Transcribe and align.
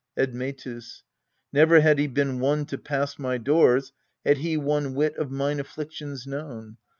'Admetus. 0.17 1.03
Never 1.53 1.81
had 1.81 1.99
he 1.99 2.07
been 2.07 2.39
won 2.39 2.65
to 2.65 2.79
pass 2.79 3.19
my 3.19 3.37
doors, 3.37 3.93
Had 4.25 4.37
he 4.39 4.57
one 4.57 4.95
whit 4.95 5.15
of 5.15 5.29
mine 5.29 5.59
afflictions 5.59 6.25
known. 6.25 6.77